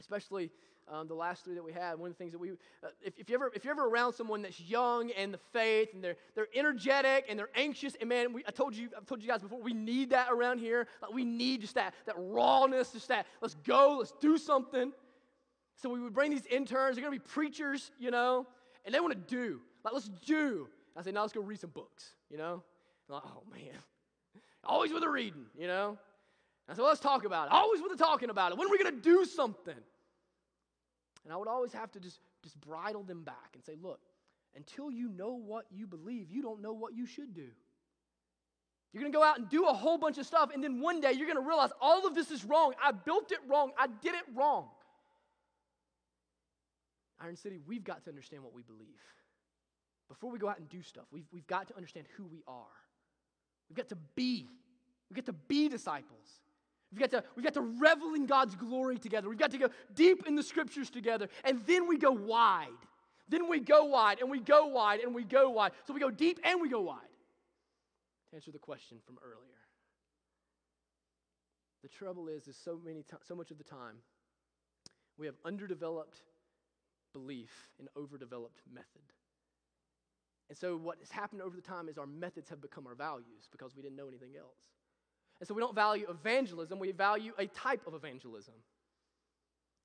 [0.02, 0.52] especially
[0.92, 3.18] um, the last three that we had, one of the things that we, uh, if,
[3.18, 6.18] if, you ever, if you're ever around someone that's young and the faith and they're,
[6.36, 9.42] they're energetic and they're anxious, and man, we, I told you, I've told you guys
[9.42, 10.88] before, we need that around here.
[11.02, 14.92] Like we need just that, that rawness, just that, let's go, let's do something.
[15.76, 18.48] So we would bring these interns, they're gonna be preachers, you know,
[18.86, 19.60] and they wanna do.
[19.84, 20.68] Like, let's do.
[20.96, 22.64] I say, now let's go read some books, you know?
[23.10, 23.80] Like, oh man,
[24.64, 25.98] always with the reading, you know?
[26.70, 27.54] I said, well, let's talk about it.
[27.54, 28.58] Always with the talking about it.
[28.58, 29.76] When are we gonna do something?
[31.24, 34.00] And I would always have to just, just bridle them back and say, look,
[34.56, 37.48] until you know what you believe, you don't know what you should do.
[38.92, 41.02] You're going to go out and do a whole bunch of stuff, and then one
[41.02, 42.74] day you're going to realize all of this is wrong.
[42.82, 43.72] I built it wrong.
[43.78, 44.68] I did it wrong.
[47.24, 49.00] Iron City, we've got to understand what we believe.
[50.10, 52.66] Before we go out and do stuff, we've, we've got to understand who we are.
[53.70, 54.48] We've got to be.
[55.10, 56.42] We've got to be disciples.
[56.92, 59.30] We've got, to, we've got to revel in God's glory together.
[59.30, 61.28] We've got to go deep in the scriptures together.
[61.44, 62.68] And then we go wide.
[63.30, 65.72] Then we go wide and we go wide and we go wide.
[65.88, 67.00] So we go deep and we go wide.
[68.30, 69.40] To answer the question from earlier.
[71.82, 73.96] The trouble is, is so many to- so much of the time
[75.18, 76.22] we have underdeveloped
[77.14, 79.14] belief and overdeveloped method.
[80.50, 83.48] And so what has happened over the time is our methods have become our values
[83.52, 84.58] because we didn't know anything else.
[85.40, 88.54] And so we don't value evangelism, we value a type of evangelism.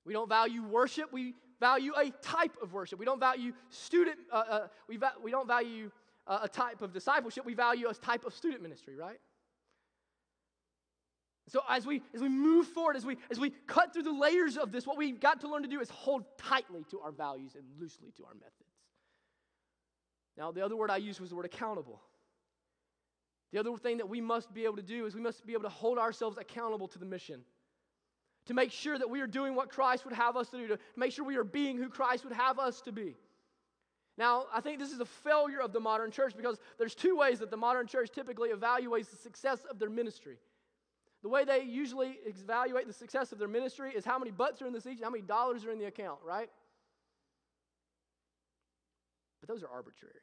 [0.05, 2.99] We don't value worship, we value a type of worship.
[2.99, 5.91] We don't value student, uh, uh, we, va- we don't value
[6.26, 9.18] uh, a type of discipleship, we value a type of student ministry, right?
[11.49, 14.57] So as we as we move forward, as we as we cut through the layers
[14.57, 17.55] of this, what we've got to learn to do is hold tightly to our values
[17.55, 18.55] and loosely to our methods.
[20.36, 22.01] Now, the other word I used was the word accountable.
[23.53, 25.62] The other thing that we must be able to do is we must be able
[25.62, 27.40] to hold ourselves accountable to the mission.
[28.46, 30.78] To make sure that we are doing what Christ would have us to do, to
[30.96, 33.16] make sure we are being who Christ would have us to be.
[34.16, 37.38] Now, I think this is a failure of the modern church because there's two ways
[37.38, 40.38] that the modern church typically evaluates the success of their ministry.
[41.23, 44.66] The way they usually evaluate the success of their ministry is how many butts are
[44.66, 46.49] in the seat and how many dollars are in the account, right?
[49.41, 50.14] But those are arbitrary.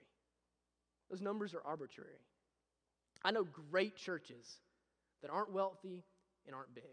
[1.10, 2.20] Those numbers are arbitrary.
[3.24, 4.60] I know great churches
[5.22, 6.04] that aren't wealthy
[6.46, 6.84] and aren't big.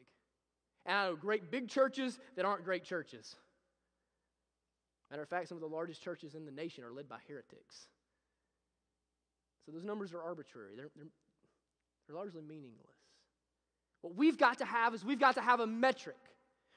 [0.86, 3.36] And I know great big churches that aren't great churches.
[5.10, 7.86] Matter of fact, some of the largest churches in the nation are led by heretics.
[9.64, 11.06] So those numbers are arbitrary, they're, they're,
[12.06, 12.91] they're largely meaningless.
[14.02, 16.16] What we've got to have is we've got to have a metric.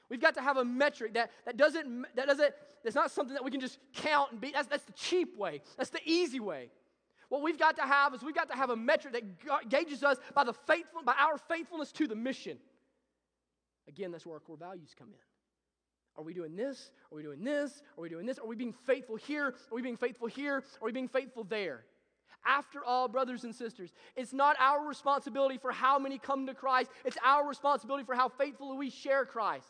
[0.08, 2.54] We've got to have a metric that, that doesn't, that doesn't,
[2.84, 4.52] that's not something that we can just count and be.
[4.52, 5.60] That's, that's the cheap way.
[5.76, 6.70] That's the easy way.
[7.28, 10.18] What we've got to have is we've got to have a metric that gauges us
[10.32, 12.58] by the faithful, by our faithfulness to the mission.
[13.88, 15.18] Again, that's where our core values come in.
[16.16, 16.92] Are we doing this?
[17.12, 17.82] Are we doing this?
[17.98, 18.38] Are we doing this?
[18.38, 19.46] Are we being faithful here?
[19.46, 20.56] Are we being faithful here?
[20.80, 21.84] Are we being faithful there?
[22.46, 26.90] After all, brothers and sisters, it's not our responsibility for how many come to Christ,
[27.04, 29.66] it's our responsibility for how faithfully we share Christ.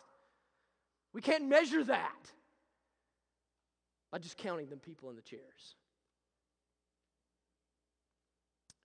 [1.13, 2.31] We can't measure that
[4.13, 5.75] by just counting the people in the chairs.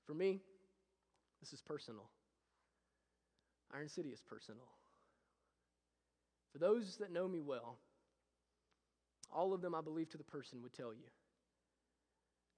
[0.07, 0.41] For me,
[1.41, 2.09] this is personal.
[3.73, 4.67] Iron City is personal.
[6.51, 7.77] For those that know me well,
[9.33, 11.07] all of them, I believe, to the person would tell you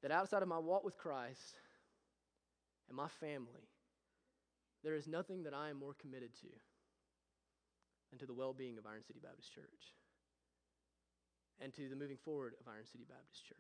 [0.04, 1.56] that outside of my walk with Christ
[2.90, 3.70] and my family,
[4.84, 6.48] there is nothing that I am more committed to
[8.12, 9.96] than to the well being of Iron City Baptist Church
[11.62, 13.58] and to the moving forward of Iron City Baptist Church.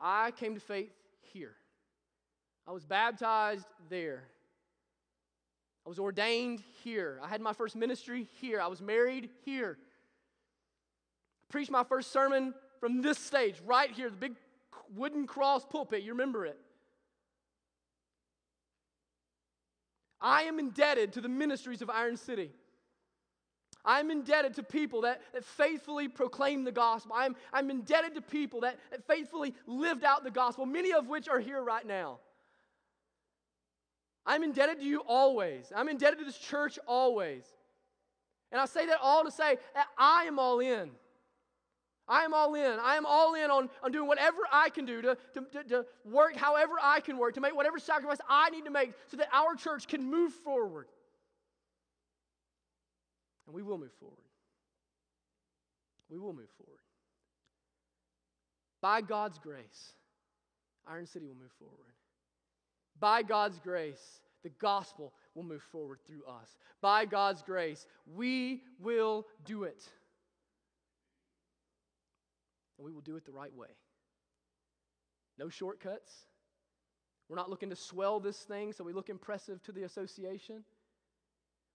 [0.00, 0.92] I came to faith
[1.32, 1.56] here.
[2.66, 4.22] I was baptized there.
[5.84, 7.18] I was ordained here.
[7.22, 8.60] I had my first ministry here.
[8.60, 9.78] I was married here.
[11.42, 14.34] I preached my first sermon from this stage, right here, the big
[14.94, 16.02] wooden cross pulpit.
[16.02, 16.58] You remember it.
[20.20, 22.50] I am indebted to the ministries of Iron City.
[23.84, 27.12] I'm indebted to people that, that faithfully proclaim the gospel.
[27.14, 31.28] I'm, I'm indebted to people that, that faithfully lived out the gospel, many of which
[31.28, 32.18] are here right now.
[34.24, 35.70] I'm indebted to you always.
[35.76, 37.44] I'm indebted to this church always.
[38.50, 40.90] And I say that all to say that I am all in.
[42.06, 42.78] I am all in.
[42.80, 45.86] I am all in on, on doing whatever I can do to, to, to, to
[46.04, 49.28] work however I can work, to make whatever sacrifice I need to make so that
[49.32, 50.86] our church can move forward.
[53.46, 54.18] And we will move forward.
[56.10, 56.80] We will move forward.
[58.82, 59.94] By God's grace,
[60.86, 61.94] Iron City will move forward.
[63.00, 66.58] By God's grace, the gospel will move forward through us.
[66.82, 69.82] By God's grace, we will do it.
[72.78, 73.68] And we will do it the right way.
[75.38, 76.12] No shortcuts.
[77.28, 80.64] We're not looking to swell this thing so we look impressive to the association.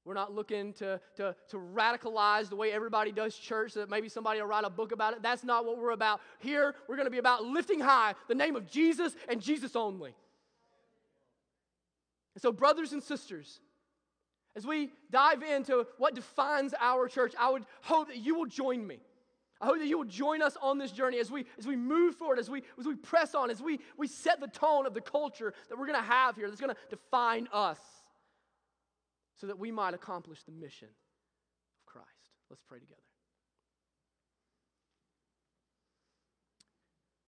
[0.06, 4.10] We're not looking to, to, to radicalize the way everybody does church so that maybe
[4.10, 5.22] somebody will write a book about it.
[5.22, 6.22] That's not what we're about.
[6.40, 10.16] Here, we're going to be about lifting high the name of Jesus and Jesus only.
[12.36, 13.60] And so, brothers and sisters,
[14.56, 18.86] as we dive into what defines our church, I would hope that you will join
[18.86, 19.00] me.
[19.62, 22.16] I hope that you will join us on this journey as we, as we move
[22.16, 25.02] forward, as we, as we press on, as we, we set the tone of the
[25.02, 27.80] culture that we're going to have here that's going to define us
[29.36, 32.08] so that we might accomplish the mission of Christ.
[32.50, 33.02] Let's pray together.